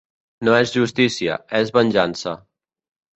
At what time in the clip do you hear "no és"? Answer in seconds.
0.47-0.71